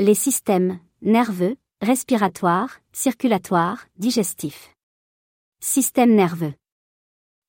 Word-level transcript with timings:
Les 0.00 0.14
systèmes 0.14 0.78
nerveux, 1.02 1.56
respiratoire, 1.82 2.78
circulatoire, 2.92 3.88
digestif. 3.98 4.72
Système 5.58 6.14
nerveux. 6.14 6.54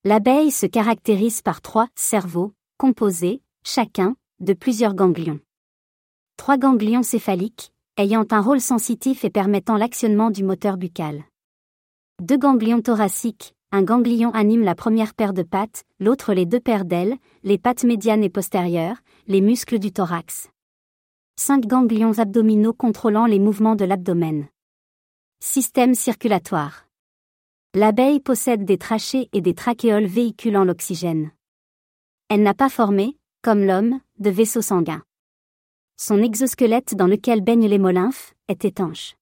L'abeille 0.04 0.49
se 0.49 0.65
caractérise 0.65 1.43
par 1.43 1.62
trois 1.62 1.89
cerveaux, 1.93 2.54
composés, 2.79 3.43
chacun, 3.63 4.15
de 4.39 4.54
plusieurs 4.54 4.96
ganglions. 4.96 5.39
Trois 6.38 6.57
ganglions 6.57 7.04
céphaliques, 7.04 7.71
ayant 7.97 8.25
un 8.32 8.41
rôle 8.41 8.61
sensitif 8.61 9.23
et 9.23 9.29
permettant 9.29 9.77
l'actionnement 9.77 10.31
du 10.31 10.43
moteur 10.43 10.77
buccal. 10.77 11.25
Deux 12.20 12.39
ganglions 12.39 12.81
thoraciques, 12.81 13.54
un 13.71 13.84
ganglion 13.84 14.31
anime 14.31 14.63
la 14.63 14.73
première 14.73 15.13
paire 15.13 15.34
de 15.34 15.43
pattes, 15.43 15.84
l'autre 16.00 16.34
les 16.34 16.47
deux 16.47 16.59
paires 16.59 16.86
d'ailes, 16.86 17.18
les 17.43 17.59
pattes 17.59 17.84
médianes 17.84 18.23
et 18.23 18.29
postérieures, 18.31 18.97
les 19.27 19.41
muscles 19.41 19.77
du 19.77 19.91
thorax. 19.91 20.50
Cinq 21.42 21.68
ganglions 21.68 22.20
abdominaux 22.20 22.74
contrôlant 22.74 23.26
les 23.26 23.39
mouvements 23.39 23.78
de 23.78 23.86
l'abdomen. 23.86 24.50
Système 25.39 25.96
circulatoire. 25.96 26.86
L'abeille 27.74 28.20
possède 28.20 28.66
des 28.66 28.78
trachées 28.78 29.30
et 29.32 29.39
des 29.39 29.54
trachéoles 29.54 30.06
véhiculant 30.06 30.66
l'oxygène. 30.66 31.32
Elle 32.28 32.44
n'a 32.44 32.53
pas 32.53 32.67
formé, 32.67 33.17
comme 33.42 33.64
l'homme, 33.64 34.02
de 34.17 34.30
vaisseau 34.30 34.61
sanguin. 34.61 35.02
Son 35.95 36.22
exosquelette 36.22 36.94
dans 36.95 37.08
lequel 37.08 37.39
baignent 37.39 37.69
les 37.69 37.80
molymphes 37.80 38.36
est 38.50 38.66
étanche. 38.66 39.16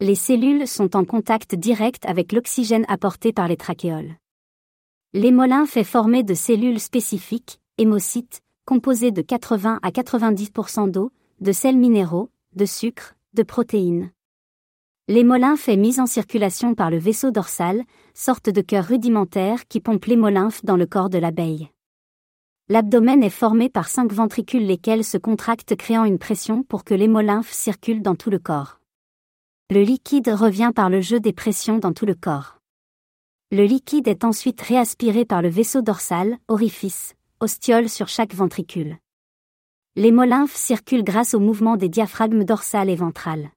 Les 0.00 0.16
cellules 0.16 0.68
sont 0.68 0.94
en 0.96 1.06
contact 1.06 1.54
direct 1.54 2.04
avec 2.04 2.32
l'oxygène 2.32 2.84
apporté 2.88 3.32
par 3.32 3.48
les 3.48 3.56
trachéoles. 3.56 4.16
L'hémolymphe 5.14 5.78
est 5.78 5.82
formé 5.82 6.24
de 6.24 6.34
cellules 6.34 6.78
spécifiques, 6.78 7.58
hémocytes, 7.78 8.42
composées 8.66 9.12
de 9.12 9.22
80 9.22 9.80
à 9.82 9.90
90% 9.90 10.90
d'eau, 10.90 11.10
de 11.42 11.50
sels 11.50 11.76
minéraux, 11.76 12.30
de 12.54 12.64
sucre, 12.64 13.16
de 13.34 13.42
protéines. 13.42 14.12
L'hémolymphe 15.08 15.68
est 15.68 15.76
mise 15.76 15.98
en 15.98 16.06
circulation 16.06 16.76
par 16.76 16.88
le 16.88 16.98
vaisseau 16.98 17.32
dorsal, 17.32 17.82
sorte 18.14 18.48
de 18.48 18.60
cœur 18.60 18.84
rudimentaire 18.84 19.66
qui 19.66 19.80
pompe 19.80 20.04
l'hémolymphe 20.04 20.64
dans 20.64 20.76
le 20.76 20.86
corps 20.86 21.10
de 21.10 21.18
l'abeille. 21.18 21.68
L'abdomen 22.68 23.24
est 23.24 23.28
formé 23.28 23.68
par 23.68 23.88
cinq 23.88 24.12
ventricules 24.12 24.64
lesquels 24.64 25.02
se 25.02 25.18
contractent 25.18 25.74
créant 25.74 26.04
une 26.04 26.20
pression 26.20 26.62
pour 26.62 26.84
que 26.84 26.94
l'hémolymphe 26.94 27.50
circule 27.50 28.02
dans 28.02 28.14
tout 28.14 28.30
le 28.30 28.38
corps. 28.38 28.78
Le 29.68 29.82
liquide 29.82 30.28
revient 30.28 30.70
par 30.72 30.90
le 30.90 31.00
jeu 31.00 31.18
des 31.18 31.32
pressions 31.32 31.78
dans 31.78 31.92
tout 31.92 32.06
le 32.06 32.14
corps. 32.14 32.58
Le 33.50 33.64
liquide 33.64 34.06
est 34.06 34.22
ensuite 34.22 34.60
réaspiré 34.60 35.24
par 35.24 35.42
le 35.42 35.48
vaisseau 35.48 35.82
dorsal, 35.82 36.38
orifice, 36.46 37.16
ostiole 37.40 37.88
sur 37.88 38.06
chaque 38.06 38.32
ventricule. 38.32 38.96
L'hémolymphe 39.94 40.56
circule 40.56 41.04
grâce 41.04 41.34
au 41.34 41.38
mouvement 41.38 41.76
des 41.76 41.90
diaphragmes 41.90 42.44
dorsal 42.44 42.88
et 42.88 42.96
ventral. 42.96 43.50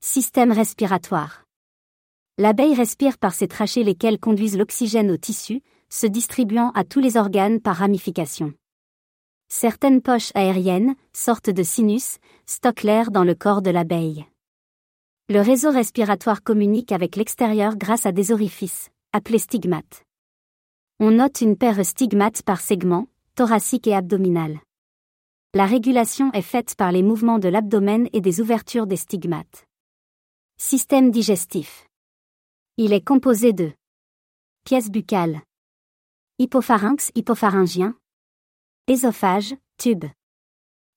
Système 0.00 0.50
respiratoire. 0.50 1.44
L'abeille 2.36 2.74
respire 2.74 3.16
par 3.16 3.32
ses 3.32 3.46
trachées 3.46 3.84
lesquelles 3.84 4.18
conduisent 4.18 4.58
l'oxygène 4.58 5.08
au 5.08 5.16
tissu, 5.16 5.62
se 5.88 6.08
distribuant 6.08 6.72
à 6.74 6.82
tous 6.82 6.98
les 6.98 7.16
organes 7.16 7.60
par 7.60 7.76
ramification. 7.76 8.54
Certaines 9.46 10.02
poches 10.02 10.32
aériennes, 10.34 10.96
sortes 11.12 11.50
de 11.50 11.62
sinus, 11.62 12.18
stockent 12.44 12.82
l'air 12.82 13.12
dans 13.12 13.22
le 13.22 13.36
corps 13.36 13.62
de 13.62 13.70
l'abeille. 13.70 14.26
Le 15.28 15.40
réseau 15.40 15.70
respiratoire 15.70 16.42
communique 16.42 16.90
avec 16.90 17.14
l'extérieur 17.14 17.76
grâce 17.76 18.04
à 18.04 18.10
des 18.10 18.32
orifices, 18.32 18.90
appelés 19.12 19.38
stigmates. 19.38 20.02
On 20.98 21.12
note 21.12 21.40
une 21.40 21.56
paire 21.56 21.86
stigmates 21.86 22.42
par 22.42 22.60
segment, 22.60 23.06
thoracique 23.36 23.86
et 23.86 23.94
abdominal. 23.94 24.58
La 25.56 25.64
régulation 25.64 26.30
est 26.34 26.42
faite 26.42 26.74
par 26.74 26.92
les 26.92 27.02
mouvements 27.02 27.38
de 27.38 27.48
l'abdomen 27.48 28.10
et 28.12 28.20
des 28.20 28.42
ouvertures 28.42 28.86
des 28.86 28.96
stigmates. 28.96 29.66
Système 30.58 31.10
digestif. 31.10 31.88
Il 32.76 32.92
est 32.92 33.00
composé 33.00 33.54
de 33.54 33.72
pièces 34.64 34.90
buccales, 34.90 35.40
Hypopharynx 36.38 37.10
hypopharyngien. 37.14 37.94
Ésophage, 38.86 39.56
tube. 39.78 40.04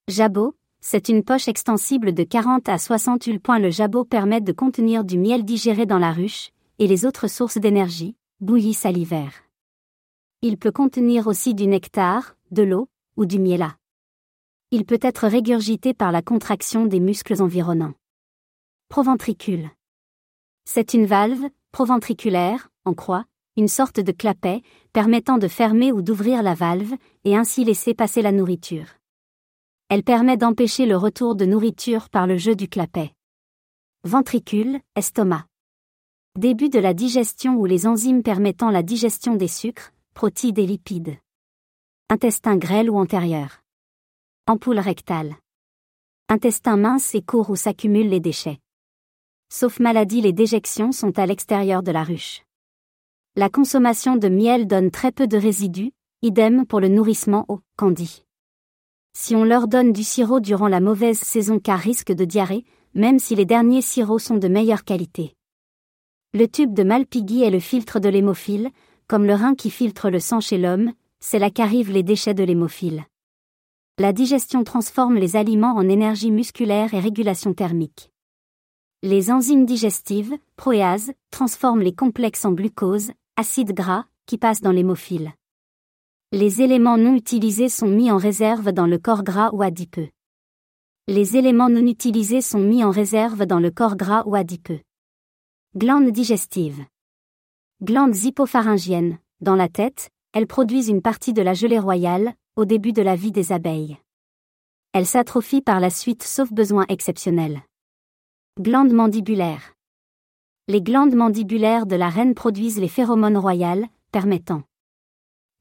Jabot, 0.10 0.58
c'est 0.82 1.08
une 1.08 1.24
poche 1.24 1.48
extensible 1.48 2.14
de 2.14 2.24
40 2.26 2.68
à 2.68 2.78
60 2.78 3.40
points. 3.40 3.60
Le 3.60 3.70
jabot 3.70 4.04
permet 4.04 4.42
de 4.42 4.52
contenir 4.52 5.06
du 5.06 5.18
miel 5.18 5.46
digéré 5.46 5.86
dans 5.86 6.00
la 6.00 6.12
ruche, 6.12 6.52
et 6.80 6.88
les 6.88 7.06
autres 7.06 7.30
sources 7.30 7.60
d'énergie, 7.60 8.18
bouillie 8.42 8.74
salivaire. 8.74 9.42
Il 10.42 10.58
peut 10.58 10.74
contenir 10.74 11.28
aussi 11.28 11.54
du 11.54 11.66
nectar, 11.66 12.36
de 12.52 12.64
l'eau, 12.64 12.90
ou 13.16 13.26
du 13.26 13.40
miela. 13.40 13.79
Il 14.72 14.86
peut 14.86 15.00
être 15.02 15.28
régurgité 15.28 15.96
par 15.96 16.12
la 16.12 16.22
contraction 16.22 16.86
des 16.86 17.00
muscles 17.00 17.42
environnants. 17.42 17.96
Proventricule. 18.88 19.68
C'est 20.64 20.94
une 20.94 21.08
valve, 21.08 21.50
proventriculaire, 21.72 22.70
en 22.86 22.94
croix, 22.94 23.26
une 23.58 23.68
sorte 23.68 24.00
de 24.00 24.12
clapet, 24.12 24.62
permettant 24.94 25.40
de 25.40 25.48
fermer 25.48 25.92
ou 25.92 26.04
d'ouvrir 26.04 26.44
la 26.44 26.54
valve, 26.54 26.94
et 27.24 27.36
ainsi 27.36 27.64
laisser 27.64 27.96
passer 27.96 28.22
la 28.22 28.32
nourriture. 28.32 28.86
Elle 29.90 30.04
permet 30.04 30.38
d'empêcher 30.38 30.86
le 30.86 30.98
retour 30.98 31.34
de 31.34 31.46
nourriture 31.46 32.08
par 32.12 32.28
le 32.28 32.38
jeu 32.38 32.56
du 32.56 32.68
clapet. 32.68 33.16
Ventricule, 34.04 34.80
estomac. 34.96 35.48
Début 36.38 36.70
de 36.70 36.78
la 36.78 36.94
digestion 36.94 37.56
ou 37.56 37.66
les 37.66 37.88
enzymes 37.88 38.22
permettant 38.22 38.70
la 38.70 38.84
digestion 38.84 39.36
des 39.36 39.48
sucres, 39.48 39.94
protides 40.14 40.60
et 40.60 40.68
lipides. 40.68 41.18
Intestin 42.08 42.56
grêle 42.56 42.92
ou 42.92 43.00
antérieur. 43.00 43.64
Ampoule 44.50 44.80
rectale. 44.80 45.36
Intestin 46.28 46.76
mince 46.76 47.14
et 47.14 47.22
court 47.22 47.52
où 47.52 47.56
s'accumulent 47.56 48.10
les 48.10 48.20
déchets. 48.20 48.58
Sauf 49.54 49.80
maladie, 49.80 50.22
les 50.22 50.34
déjections 50.34 50.92
sont 50.92 51.20
à 51.20 51.28
l'extérieur 51.28 51.84
de 51.84 51.92
la 51.92 52.04
ruche. 52.04 52.42
La 53.36 53.52
consommation 53.52 54.16
de 54.16 54.28
miel 54.28 54.66
donne 54.66 54.90
très 54.90 55.12
peu 55.12 55.28
de 55.28 55.38
résidus, 55.38 55.92
idem 56.24 56.66
pour 56.66 56.80
le 56.80 56.88
nourrissement 56.88 57.46
au 57.48 57.60
candy. 57.78 58.24
Si 59.16 59.36
on 59.36 59.44
leur 59.44 59.68
donne 59.68 59.94
du 59.94 60.04
sirop 60.04 60.40
durant 60.40 60.68
la 60.68 60.80
mauvaise 60.80 61.20
saison 61.20 61.60
car 61.60 61.78
risque 61.78 62.12
de 62.12 62.26
diarrhée, 62.26 62.66
même 62.96 63.20
si 63.20 63.36
les 63.36 63.46
derniers 63.46 63.84
sirops 63.84 64.24
sont 64.24 64.38
de 64.38 64.48
meilleure 64.48 64.84
qualité. 64.84 65.36
Le 66.34 66.48
tube 66.48 66.74
de 66.74 66.82
Malpighi 66.82 67.44
est 67.44 67.52
le 67.52 67.60
filtre 67.60 68.00
de 68.00 68.10
l'hémophile, 68.10 68.72
comme 69.06 69.26
le 69.26 69.36
rein 69.36 69.54
qui 69.54 69.70
filtre 69.70 70.10
le 70.10 70.20
sang 70.20 70.40
chez 70.40 70.58
l'homme, 70.58 70.94
c'est 71.20 71.38
là 71.38 71.52
qu'arrivent 71.52 71.92
les 71.92 72.02
déchets 72.02 72.34
de 72.34 72.44
l'hémophile. 72.44 73.06
La 74.02 74.14
digestion 74.14 74.64
transforme 74.64 75.16
les 75.16 75.36
aliments 75.36 75.76
en 75.76 75.90
énergie 75.90 76.32
musculaire 76.32 76.94
et 76.94 77.02
régulation 77.02 77.54
thermique. 77.54 78.10
Les 79.04 79.30
enzymes 79.30 79.66
digestives, 79.66 80.38
proéases, 80.56 81.12
transforment 81.32 81.82
les 81.82 81.94
complexes 81.94 82.46
en 82.46 82.54
glucose, 82.54 83.12
acide 83.36 83.74
gras, 83.74 84.06
qui 84.26 84.38
passent 84.38 84.62
dans 84.62 84.72
l'hémophile. 84.72 85.34
Les 86.32 86.62
éléments 86.62 86.98
non 86.98 87.14
utilisés 87.14 87.68
sont 87.68 87.90
mis 87.90 88.10
en 88.10 88.16
réserve 88.16 88.72
dans 88.72 88.88
le 88.88 89.00
corps 89.00 89.24
gras 89.24 89.50
ou 89.52 89.64
adipeux. 89.64 90.08
Les 91.10 91.36
éléments 91.36 91.70
non 91.70 91.86
utilisés 91.86 92.40
sont 92.40 92.62
mis 92.62 92.86
en 92.86 92.92
réserve 92.92 93.46
dans 93.46 93.60
le 93.60 93.70
corps 93.70 93.98
gras 93.98 94.24
ou 94.26 94.34
adipeux. 94.34 94.80
Glandes 95.76 96.12
digestives. 96.12 96.86
Glandes 97.82 98.16
hypopharyngiennes. 98.16 99.20
Dans 99.42 99.56
la 99.56 99.68
tête, 99.68 100.10
elles 100.32 100.48
produisent 100.48 100.88
une 100.88 101.02
partie 101.02 101.34
de 101.34 101.42
la 101.42 101.54
gelée 101.54 101.80
royale, 101.80 102.34
au 102.56 102.66
début 102.66 102.94
de 102.94 103.02
la 103.02 103.16
vie 103.16 103.32
des 103.32 103.52
abeilles. 103.52 103.98
Elles 104.94 105.06
s'atrophient 105.06 105.62
par 105.62 105.80
la 105.80 105.90
suite 105.90 106.24
sauf 106.24 106.52
besoin 106.52 106.86
exceptionnel. 106.90 107.62
Glandes 108.60 108.94
mandibulaires. 108.94 109.74
Les 110.68 110.82
glandes 110.82 111.16
mandibulaires 111.16 111.86
de 111.86 111.96
la 111.96 112.10
reine 112.10 112.36
produisent 112.36 112.80
les 112.80 112.88
phéromones 112.88 113.38
royales, 113.38 113.88
permettant 114.12 114.64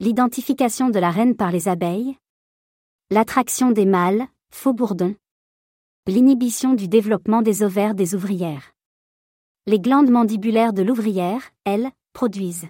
l'identification 0.01 0.91
de 0.91 0.99
la 0.99 1.11
reine 1.11 1.35
par 1.35 1.51
les 1.51 1.67
abeilles, 1.67 2.17
l'attraction 3.11 3.73
des 3.73 3.87
mâles, 3.87 4.29
faux 4.51 4.73
bourdons, 4.73 5.17
l'inhibition 6.07 6.75
du 6.75 6.89
développement 6.89 7.43
des 7.43 7.63
ovaires 7.63 7.95
des 7.95 8.15
ouvrières. 8.15 8.73
Les 9.67 9.81
glandes 9.81 10.11
mandibulaires 10.11 10.73
de 10.73 10.83
l'ouvrière, 10.83 11.51
elles, 11.65 11.91
produisent 12.13 12.69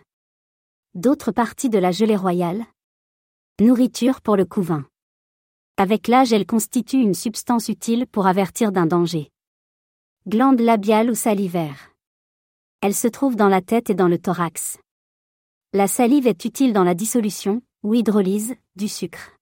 d'autres 0.94 1.30
parties 1.32 1.70
de 1.70 1.78
la 1.78 1.92
gelée 1.92 2.16
royale, 2.16 2.64
nourriture 3.60 4.20
pour 4.20 4.36
le 4.36 4.44
couvain. 4.44 4.86
Avec 5.76 6.06
l'âge, 6.06 6.32
elles 6.32 6.46
constituent 6.46 7.02
une 7.02 7.14
substance 7.14 7.68
utile 7.68 8.06
pour 8.06 8.28
avertir 8.28 8.70
d'un 8.70 8.86
danger. 8.86 9.30
Glande 10.28 10.60
labiale 10.60 11.10
ou 11.10 11.16
salivaire. 11.16 11.90
Elle 12.80 12.94
se 12.94 13.08
trouve 13.08 13.34
dans 13.34 13.48
la 13.48 13.60
tête 13.60 13.90
et 13.90 13.94
dans 13.94 14.06
le 14.06 14.18
thorax. 14.18 14.78
La 15.72 15.88
salive 15.88 16.28
est 16.28 16.44
utile 16.44 16.72
dans 16.72 16.84
la 16.84 16.94
dissolution, 16.94 17.60
ou 17.82 17.94
hydrolyse, 17.94 18.54
du 18.76 18.86
sucre. 18.86 19.37